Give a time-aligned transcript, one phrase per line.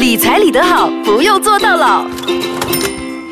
[0.00, 2.06] 理财理得好，不用做到老。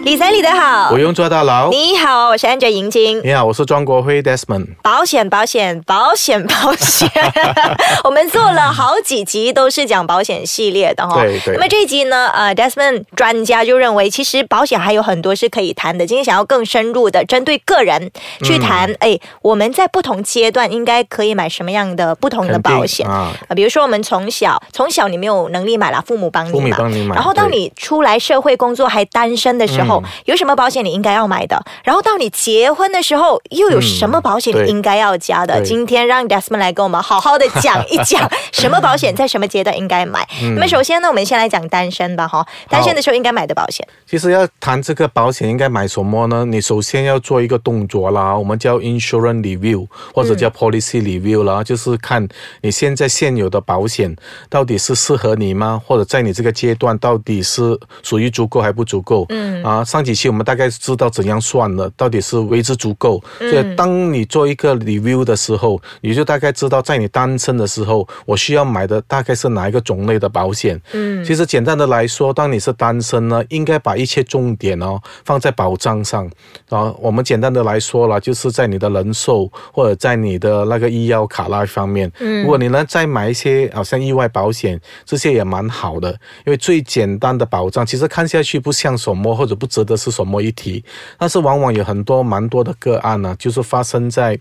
[0.09, 1.69] 理财理得好我，用坐大牢。
[1.69, 3.21] 你好，我是 Angel 银晶。
[3.23, 4.69] 你好，我是庄国辉 Desmond。
[4.83, 7.11] 保险，保险，保险， 保险。
[8.05, 11.21] 我们做了好几集都是讲保险系列的哈。
[11.21, 16.07] 对对那么这一集呢，呃，Desmond 专家就认为，其实保险还有很多是可以谈的。
[16.07, 18.11] 今天想要更深入的针对个人
[18.43, 23.55] 去谈，哎、我们在不同阶段应该可以买什么样的不同的保险啊啊？
[23.55, 31.63] 比如说我们从小从小你没有能力买了，父母帮你父母，帮你买然后当你出来社会工作还单身的时候，嗯有什么保险你应该要买的？
[31.85, 35.61] 然后到你结婚的时候，又有什么保险你应该要加的？
[35.61, 40.27] 对今天让 Desmond 来跟我们好好的讲一讲 什么保险在什么阶段应该买。
[40.43, 43.87] 嗯那么首先呢，我们先来讲单身吧，哈，单身的时候应该买的保险。
[44.07, 46.45] 其实要谈这个保险应该买什么呢？
[46.45, 52.27] 你首先要做一个动作啦，我们叫 insurance review 或者叫 policy review 啦，就是看
[52.63, 54.15] 你现在现有的保险
[54.49, 55.81] 到底是适合你吗？
[55.87, 59.27] 或者在你这个阶段到底是属于足够还不足够？
[59.29, 63.23] 嗯啊，上几期我们大概知道怎样算了，到底是为之足够。
[63.39, 70.79] 所以当你做一个 review 的时候，你就大概知道在你单身的时候，我需要买的大概是哪一个种类的保险。
[70.93, 76.31] 嗯，其实简单的来说，当你是单身呢，应该把一切重点哦放在保障上。
[76.69, 82.13] 啊，我们简单的来说了，就是在你的人寿或者在你的那个医药卡那一方面。
[82.21, 86.11] 嗯，如果你能再买一些好像意外保险，这些也蛮好的，
[86.45, 90.83] 因为最简单的保障，其实看下去不像什么或者不值的是什么议题，
[91.17, 94.37] 但是往往有很多蛮多的个案呢、就是发生在。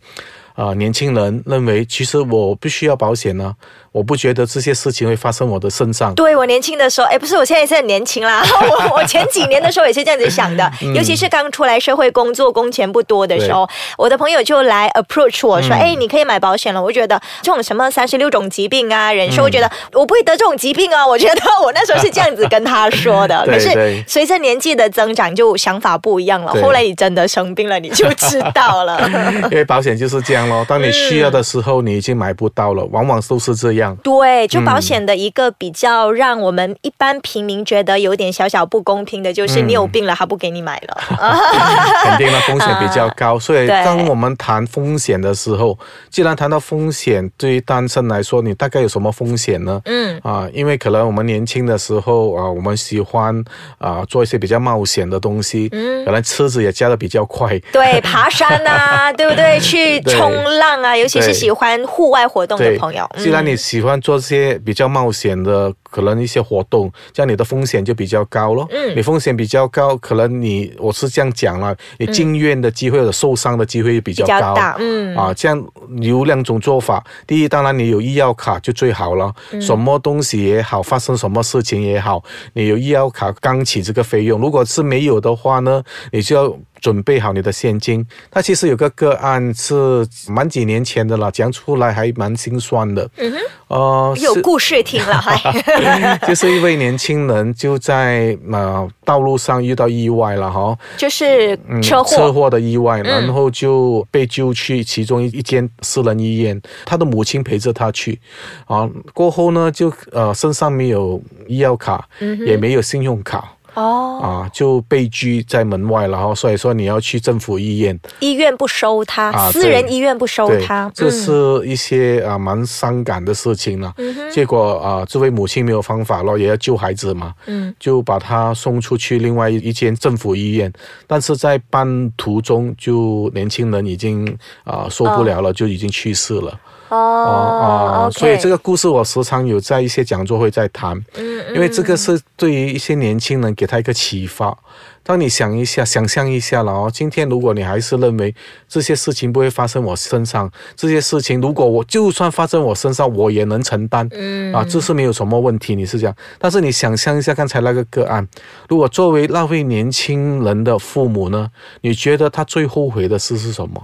[0.58, 3.56] 啊、年轻人认为其实我必须要保险呢、
[3.98, 6.14] 我不觉得这些事情会发生我的身上。
[6.14, 8.44] 对我年轻的时候，哎，不是，我现在也是很年轻啦。
[8.70, 21.06] 我我前几年的时候也是这样子想的，嗯尤其是刚出来社会工作、工钱不多的时候，我的朋友就来 approach 我嗯说：“哎、你可以买保险了。”我觉得这种什么三十六种疾病啊、人寿，我觉得我不会得这种疾病啊。
[21.06, 23.44] 我觉得我那时候是这样子跟他说的。
[23.50, 26.54] 可是随着年纪的增长，就想法不一样了。
[26.62, 29.10] 后来你真的生病了，你就知道了。
[29.50, 33.87] 因为保险就是这样咯，当你需要的时候，你已经买不到了，往往都是这样。
[34.04, 40.98] 对，就保险的一个比较让我们一般平民觉得有点小小不公平的，就是你有病了，他不给你买了。
[42.04, 45.78] 肯定的风险比较高， 所以当我们谈风险的时候，
[46.10, 49.82] 既然谈到风险，对于单身来说，你大概有什么风险呢？
[49.86, 50.20] 嗯。
[50.24, 53.44] 啊，因为可能我们年轻的时候啊，我们喜欢
[53.78, 56.06] 啊做一些比较冒险的东西，嗯。
[56.06, 59.60] 可能车子也加的比较快，对，爬山啊， 对不对？
[59.60, 63.08] 去冲浪啊，尤其是喜欢户外活动的朋友。
[63.16, 63.24] 嗯。
[63.24, 68.68] 既然你喜欢做这些比较冒险的，可能一些活动，这样你的风险就比较高咯。
[68.72, 74.54] 嗯你风险比较高，可能你我是这样讲了，你进院的机会或者受伤的机会比较比较高。
[74.54, 75.64] 大嗯啊，这样
[76.02, 77.04] 有两种做法。
[77.26, 82.24] 第一，当然你有医药卡就最好了，嗯什么东西也好，发生什么事情也好，
[82.54, 84.40] 你有医药卡刚起这个费用。
[84.40, 86.58] 如果是没有的话呢，你就要。
[86.82, 88.06] 准备好你的现金。
[88.30, 93.10] 他其实有个个案是蛮几年前的了，讲出来还蛮心酸的。
[93.18, 95.36] 嗯哼，呃，有故事听了， 哈，
[96.28, 102.16] 就是一位年轻人就在呃道路上遇到意外了哈，就是嗯车祸。
[102.16, 108.20] 车祸的意外，然后就被救去其中一一间私人医院，他的母亲陪着他去，
[108.66, 112.08] 啊，过后呢就呃身上没有医药卡，
[112.46, 113.54] 也没有信用卡。
[113.78, 123.94] 哦，啊，就被拘在门外了哈，所以说你要去政府医院，医院不收他，啊私人医院不收他，，这嗯是一些啊蛮伤感的事情了。
[124.32, 127.74] 结果啊，这位母亲没有方法了，也要救孩子嘛，嗯。
[127.80, 130.74] 就把他送出去另外一间政府医院，
[131.06, 134.26] 但是在半途中就年轻人已经
[134.64, 136.60] 啊受不了了，就已经去世了。
[136.90, 144.58] 哦，OK 所以这个故事我时常有在一些讲座会在谈，嗯因为这个是对于一些年轻人给他一个启发。
[145.04, 148.36] 当你想一下，想象一下了哦，今天如果你还是认为
[148.68, 156.14] 这些事情不会发生我身上，这些事情如果我就算发生我身上，我也能承担，嗯啊，这是没有什么问题，你是这样。
[156.38, 158.28] 但是你想象一下刚才那个个案，
[158.68, 161.50] 如果作为那位年轻人的父母呢，
[161.80, 163.82] 你觉得他最后悔的事是什么？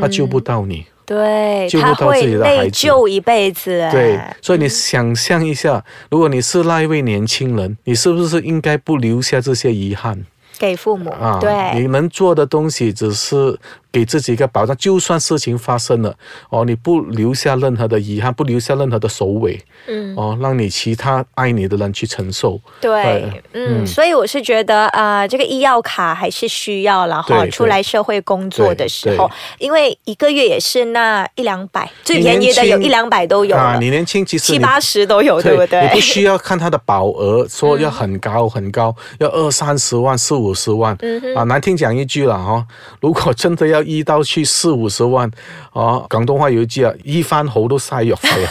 [0.00, 0.84] 他救不到你。
[1.06, 10.24] 对，救不他自己的孩内子疚一辈子，哎对，所以你想象一下，如果你是那一位年轻人，你是不是应该不留下这些遗憾？
[10.58, 13.58] 给父母，啊，对，你能做的东西只是
[13.92, 16.14] 给自己一个保障，就算事情发生了，
[16.50, 22.60] 哦，你不留下任何的遗憾，不留下任何的首尾，嗯，哦，让你其他爱你的人去承受。
[22.80, 35.82] 对对，嗯，所以我是觉得啊、呃这个医药卡还是需要然后，出来社会工作的时候，因为一个月也是那一两百，最便宜的有一两百都有啊，你年轻其实七八十都有，对不对？
[35.86, 40.96] 你不需要看他的保额，说要很高很高，要二三十万、四五十万。
[41.00, 42.66] 嗯啊，难听讲一句了哈，
[43.00, 45.30] 如果真的要医到去四五十万，
[45.72, 48.50] 哦，广东话有一句啊，医翻喉都嘥藥費啊。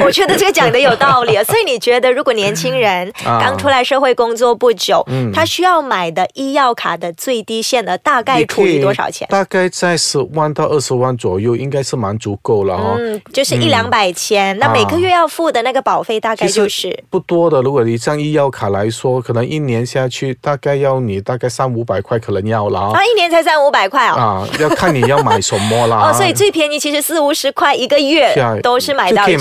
[0.04, 9.26] 我觉得这个讲的有道理啊，所以你觉得如果年轻人啊刚出来社会工作不久，嗯他需要买的医药卡的最低限额大概除以多少钱？
[9.30, 16.88] 大概在十万到二十万左右，应该是蛮足够了哈、嗯，就是一两百千，那每个月要付的那个保费大概就是。
[17.08, 24.14] 不多的，如果你像医药卡来说，可能一年下去大概要你大概三五百块，可能要了啊啊，一年才三五百块哦。
[24.14, 26.10] 啊，要看你要买什么啦。
[26.10, 29.38] 哦，所以最便宜其实四五十块一个月都是买到最。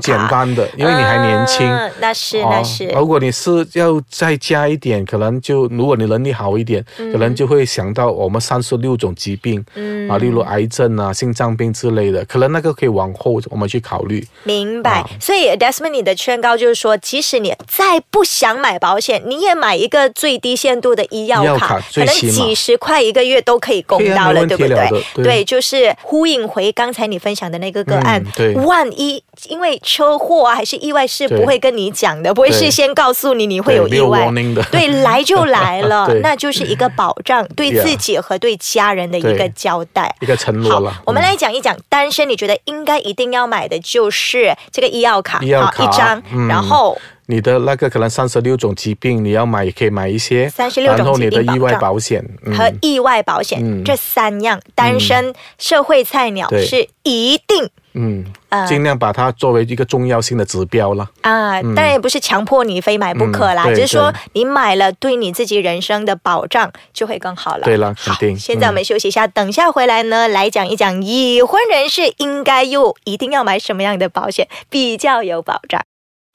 [0.00, 1.68] 简单的，因为你还年轻。
[1.68, 2.84] 嗯那是那是。
[2.88, 3.00] 哦。
[3.00, 14.26] 如果你是要再加一点，可能就如果你能力好一点，嗯可能就会想到我们三十六种疾病，嗯啊，例如癌症啊、心脏病之类的，可能那个可以往后我们去考虑。
[14.44, 22.32] 明白，啊所以 Desmond 你的劝告就是说，即使你再不想买保险，你也买一个最低限度的医药卡卡，可能最起码。
[22.32, 25.04] 几十块一个月都可以供到了，对不对？
[25.22, 25.44] 对。
[25.44, 28.54] 就是呼应回刚才你分享的那个个案，嗯对。
[28.54, 34.28] 万一因为车祸啊还是意外是不会跟你讲的，不会事先告诉你你会有意外。
[34.70, 40.14] 对，来就来了， 那就是一个保障，对自己和对家人的一个交代。
[40.20, 46.48] 一个承诺好了。，我们嗯来讲一讲单身，你觉得应该一定要买的就是这个医药卡，好一张，嗯。
[46.48, 46.98] 然后
[47.30, 61.10] 你的那个可能三十六种疾病，你要买也可以买一些，三十六种然后你的意外保险，嗯和意外保险、嗯这三样，单身、社会菜鸟是一定嗯呃，尽量把它作为一个重要性的指标了。
[61.20, 67.64] 啊，当然也不是强迫你非买不可啦，嗯只是说你买了，对你自己人生的保障就会更好了。
[67.64, 68.38] 对了，肯，定。
[68.38, 75.82] 现在我们休息一下，等下回来呢，来讲一讲已婚人士应该又一定要买什么样的保险比较有保障。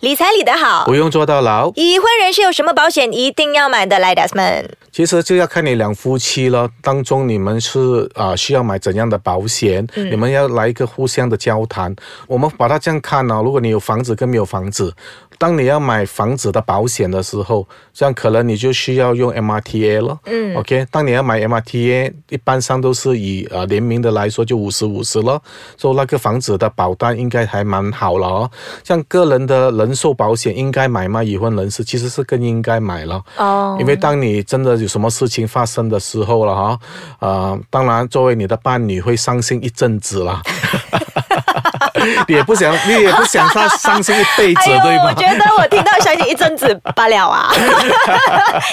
[0.03, 3.99] 理财理得好不，用坐到牢，已婚人士有什么保险一定要买的？
[3.99, 11.95] 来，Desmond，其实就要看你两夫妻了，当中你们是啊、需要买怎样的保险，嗯你们要来一个互相的交谈。
[12.27, 14.93] 我们把它这样看呢、如果你有房子跟没有房子，
[15.43, 20.17] 当你要买房子的保险的时候，这样可能你就需要用 MRTA 了。
[20.23, 25.41] 嗯，OK，当你要买 MRTA，一般上都是以呃联名的来说就五十五十了，
[25.75, 28.49] 所以那个房子的保单应该还蛮好了哦。
[28.85, 31.21] 像个人的人寿保险应该买吗？
[31.21, 33.21] 已婚人士其实是更应该买了。
[33.35, 36.79] 哦因为当你真的有什么事情发生的时候了哈，
[37.19, 40.41] 呃，当然作为你的伴侣会伤心一阵子啦，
[41.72, 41.72] 你
[42.27, 45.05] 也不想，你也不想他伤心一辈子，对吗？
[45.05, 47.51] 我觉得我听到伤心一阵子罢了啊，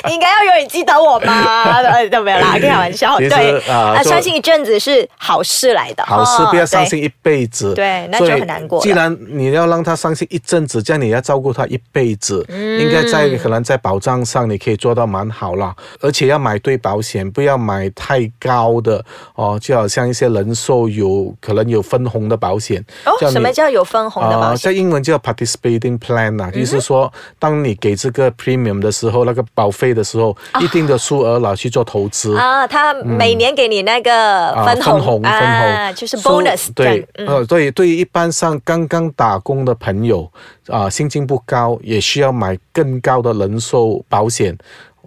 [0.07, 1.65] 你 应该要永远记得我吗？
[1.81, 3.17] 呃，都没有啦， 开玩笑。
[3.19, 6.85] 对啊做相信一阵子是好事来的，好事哦不要伤。
[6.87, 19.05] 心一辈子，对那就很难过既然你要让他伤心一阵子，这样你要照顾他一辈子，嗯应该在可能在保障上你可以做到蛮好啦，而且要买对保险，不要买太高的
[19.37, 22.83] 哦，就好像一些人寿有可能有分红的保险。
[23.05, 24.57] 哦，什么叫有分红的保呃？
[24.57, 32.37] 在英文叫 participating plan 啊，就是说，当你给这个 premium 的时候，那个保费的时候，一定的数额拿去做投资。
[32.37, 40.31] 啊，他每年给你那个啊分红，分红，啊，就是 bonus 对，嗯呃，对，对于一般上刚刚打工的朋友
[40.69, 44.57] 啊、薪金不高，也需要买更高的人寿保险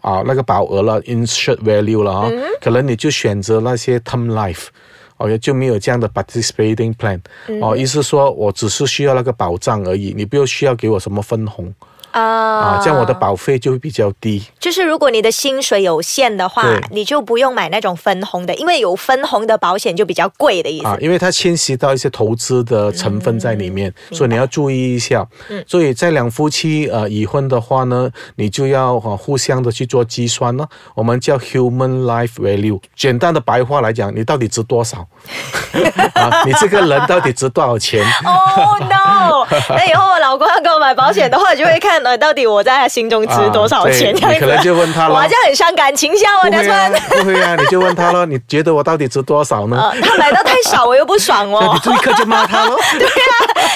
[0.02, 4.68] 啊、那个保额了，insured value 了啊，嗯可能你就选择那些 term life。
[5.24, 7.18] OK，就没有这样的 participating plan，、
[7.62, 11.74] 哦，嗯意思说我只是需要那个保障而已，你不要需要给我什么分红
[12.14, 14.44] 啊啊，这样我的保费就会比较低。
[14.60, 20.88] 就是如果你的薪水有限的话，你就不用买那种分红的，因为有分红的保险就比较贵的意思。
[20.88, 25.26] 啊，因为它牵涉到一些投资的成分在里面，所以你要注意一下。
[25.50, 32.80] 嗯所以在两夫妻呃已婚的话呢，你就要啊互相的去做计算呢，我们叫 human life value。
[32.96, 35.08] 简单的白话来讲，你到底值多少？
[36.14, 39.48] 啊，你这个人到底值多少钱？Oh no！
[39.70, 49.78] 那 以后我老公要给我买保险的话，就会看呃，到底我在他心中值多少钱，可能就问他了我好像很伤感情像哦，不会啊那算。，不会啊，你就问他了， 你觉得我到底值多少呢？
[49.94, 51.92] 呃，他买的太少，我又不爽哦 你。
[51.94, 52.76] 立刻就骂他喽。
[52.98, 53.12] 对啊，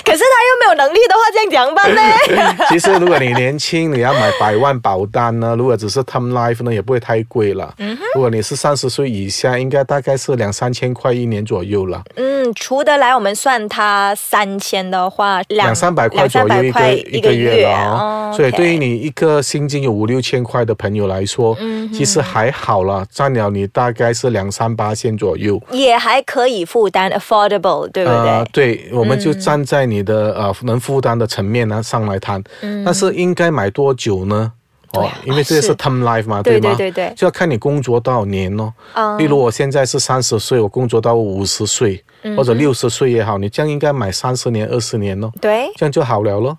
[0.07, 2.65] 可是他又没有能力的话，这样怎样办呢？
[2.71, 7.73] 其实如果你年轻，你要买百万保单呢，如果只是 Term Life 呢，也不会太贵了。
[7.77, 12.01] 嗯如果你是三十岁以下，应该大概是两三千块一年左右了。
[12.15, 25.61] 嗯，除得来，我们算他三千的话，两两三百块左右一个一个月了哦，所以对于于你一个薪金有五六千块的朋友来说，嗯其实还好了，占了你大概是两三八千左右。
[25.71, 28.17] 也还可以负担，affordable，对不对？
[28.17, 32.43] 呃，对，我们就站在你的、呃能负担的层面呢上来谈，
[32.85, 34.51] 但是应该买多久呢？
[34.89, 36.73] 对啊因为这是是 term life 嘛，对吗？
[36.77, 38.73] 对对对就要看你工作多少年哦。
[38.93, 42.01] 嗯例如我现在是三十岁，我工作到五十岁、
[42.37, 45.31] 或者六十岁也好，你这样应该买三十年、二十年咯。
[45.41, 46.57] 对，这样就好了咯。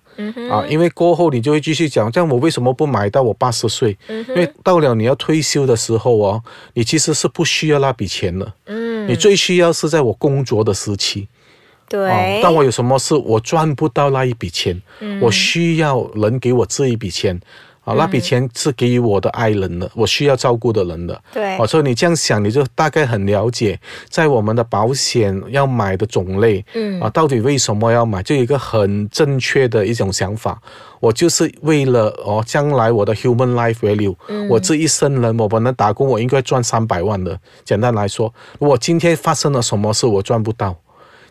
[0.50, 3.96] 啊，因为过后你就会继续讲，这样我为什么不买到我八十岁？
[4.08, 6.42] 因为到了你要退休的时候哦，
[6.74, 8.54] 你其实是不需要那笔钱了。
[8.66, 11.26] 嗯，你最需要是在我工作的时期。
[11.88, 17.40] 对，哦，当我有什么事，我赚不到那一笔钱，嗯我需要人给我这一笔钱。
[17.84, 21.18] 啊，那笔钱是给予我的爱人的，我需要照顾的人的。
[21.32, 23.80] 对哦，所以你这样想，你就大概很了解，
[24.10, 30.60] 在我们的保险要买的种类，嗯啊，到底为什么要买，就有一个很正确的一种想法。
[31.00, 34.14] 我就是为了哦，将来我的 human life value，、
[34.50, 37.40] 我嗯这一生人，我本来打工，我应该赚三百万的。
[37.64, 40.76] 简单来说，如果今天发生了什么事，我赚不到。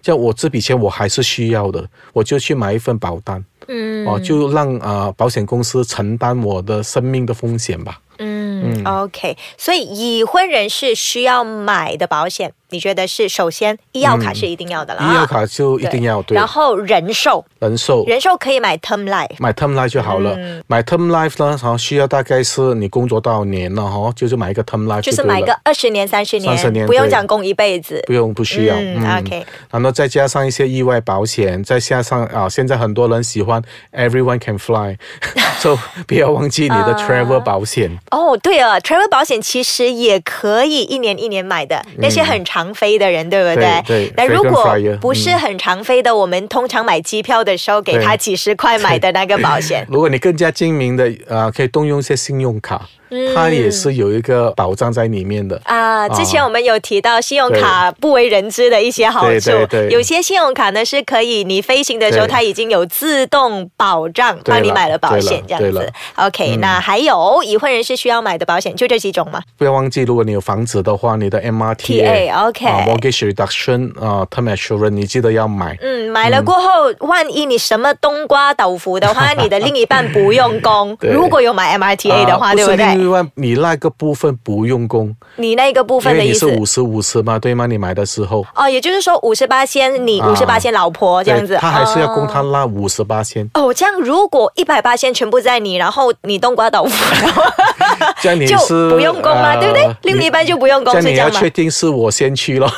[0.01, 4.06] 这样我这笔钱我还是需要的，我就去买一份保单，嗯。
[4.08, 8.00] 哦，就让啊、呃保险公司承担我的生命的风险吧。
[8.20, 8.84] 嗯。
[8.86, 18.03] o k 所以已婚人士需要买的保险，你觉得是首先医药卡是一定要的了、啊医药卡就一定要对，然后人寿，人寿。
[18.05, 20.36] 人寿可以买 term life，买 term life 就好了。
[20.38, 20.63] 嗯。
[20.67, 28.03] 买 term life 呢，哈，需要大概是你工作多少年了哈，就是买一个 term life 就是买个二十年、三十年，三十年不用讲供一辈子。
[28.05, 28.75] 不用不需要。
[28.75, 33.62] 嗯 OK 然后再加上一些意外保险，再加上啊，现在很多人喜欢
[33.93, 34.95] everyone can fly，
[35.59, 37.07] 所以不要忘记你的啊。
[37.07, 37.97] travel 保险。
[38.12, 44.12] 哦，对了，travel 保险其实也可以一年一年买的，那些很常飞的人，对不对？
[44.18, 49.86] 那如果不是很常飞的，我们通常买机票的时候，给他几十块买的那个保险。
[49.88, 55.60] 如果你更加精明的，呃，可以动用一些信用卡，嗯它也是有一个保障在里面的。
[55.66, 65.92] 啊，之前我们有提到信用卡不为人知的一些好处，对对对有些信用卡呢是可以你飞行的时候，它已经有自动保障，帮你买了保险这样子。
[66.16, 75.78] OK，、那还有已婚人士需要买的保险就这几种吗不要忘记，如果你有房子的话，你的 MRTA OK、啊、Mortgage Reduction 啊、term assurance，你记得要买。
[75.82, 80.98] 嗯，买了过后，万一你什么冬瓜豆腐的话，你的另一半不用供。
[81.02, 82.97] 如果有买 MRTA 的话，对不对？
[82.98, 86.46] 另外你那个部分不用功，你那个部分的意思。
[86.48, 87.66] 五十五十嘛，对吗？
[87.68, 88.46] 你买的时候。
[88.56, 97.42] 哦，也就是说五十八仙你，啊五十八仙老婆这样子，他还是要供哦他那五十八先，哦，这样如果一百八先全部在你，然后你冬瓜豆腐，
[98.22, 99.51] 这样你就是不用供吗？
[99.54, 99.96] 呃对不对？
[100.04, 101.16] 另一半就不用供，这样你？
[101.18, 102.68] 要确定是我先去了。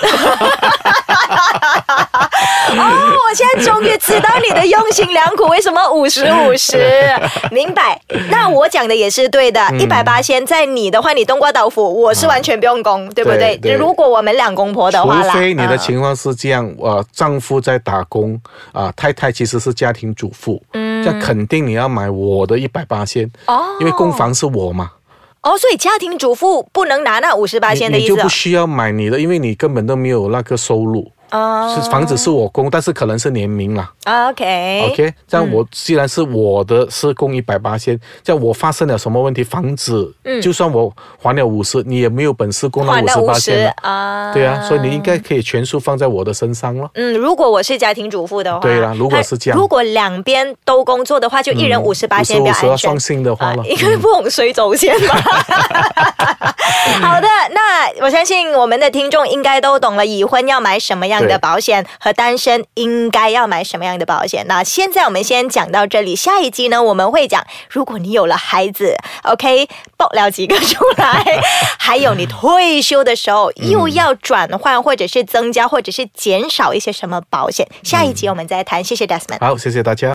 [2.69, 6.79] 哦，我现在终于知道你的用心良苦，为什么五十五十？
[7.53, 8.01] 明白。
[8.31, 9.79] 那我讲的也是对的，嗯。
[9.79, 13.55] 一百八先在你的话，你冬瓜豆腐，我是完全不用供，对不对？
[13.57, 13.73] 对对。
[13.73, 18.39] 如果我们两公婆的话啦，除非你的嗯情况是这样，呃，丈夫在打工，
[18.73, 23.63] 啊、太太其实是家庭主妇，嗯，那肯定你要买我的一百八先，哦。
[23.79, 24.89] 因为供房是我嘛，
[25.43, 33.91] 哦，所以家庭主妇不能拿那五十八千的意思哦你就不需要买你的，因为你根本都没有那个收入，哦是房子是我供，但是可能是联名啦。
[34.03, 43.73] 啊 OK OK，这样嗯我既然是我的是供一百八千，这样我发生了什么问题，房子，就算我还了五十，你也没有本事供了五十八先。
[43.81, 46.89] 啊，对啊，所以你应该可以全数放在我的身上了。
[46.93, 52.99] 嗯，如果我是家庭主妇的话，对啦如果是这样如果两边都工作的话，就一人五十八千比较安全双。
[52.99, 55.15] 薪的话了，因为不懂水走先嘛。
[57.01, 57.38] 好的，那
[58.01, 64.45] 我相信我们的听众应该都懂了，已婚要买什么样的保险，和单身应该要买什么样的保险。
[64.47, 69.67] 那现在我们先讲到这里，下一集呢我们会讲，如果你有了孩子，OK，
[69.97, 71.41] 爆料几个出来，
[71.77, 77.67] 还有你退休的时候又要转换或者是增加或者是减少一些什么保险。
[77.83, 79.39] 下一集我们再谈，谢谢 Desmond。
[79.39, 80.07] 好，谢谢大家。